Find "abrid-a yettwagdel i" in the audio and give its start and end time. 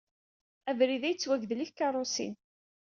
0.69-1.67